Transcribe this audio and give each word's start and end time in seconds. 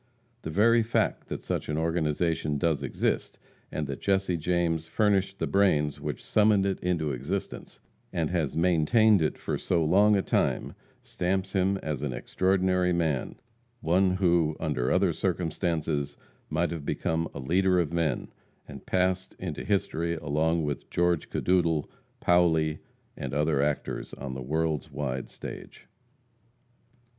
The 0.41 0.49
very 0.49 0.81
fact 0.81 1.27
that 1.27 1.43
such 1.43 1.69
an 1.69 1.77
organization 1.77 2.57
does 2.57 2.81
exist, 2.81 3.37
and 3.71 3.85
that 3.85 4.01
Jesse 4.01 4.35
James 4.35 4.87
furnished 4.87 5.37
the 5.37 5.45
brains 5.45 6.01
which 6.01 6.25
summoned 6.25 6.65
it 6.65 6.79
into 6.79 7.11
existence, 7.11 7.79
and 8.11 8.31
has 8.31 8.57
maintained 8.57 9.21
it 9.21 9.37
for 9.37 9.59
so 9.59 9.85
long 9.85 10.15
a 10.15 10.23
time, 10.23 10.73
stamps 11.03 11.51
him 11.51 11.77
as 11.83 12.01
an 12.01 12.13
extraordinary 12.13 12.91
man 12.91 13.35
one 13.81 14.15
who, 14.15 14.57
under 14.59 14.91
other 14.91 15.13
circumstances, 15.13 16.17
might 16.49 16.71
have 16.71 16.83
become 16.83 17.29
a 17.35 17.39
leader 17.39 17.79
of 17.79 17.93
men, 17.93 18.29
and 18.67 18.87
passed 18.87 19.35
into 19.37 19.63
history 19.63 20.15
along 20.15 20.63
with 20.63 20.89
George 20.89 21.29
Cadoudal, 21.29 21.87
Paoli, 22.19 22.79
and 23.15 23.35
other 23.35 23.57
like 23.59 23.67
actors 23.67 24.15
on 24.15 24.33
the 24.33 24.41
world's 24.41 24.91
wide 24.91 25.29
stage. 25.29 25.85